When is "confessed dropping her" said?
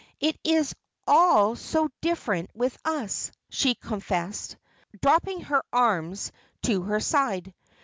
3.75-5.63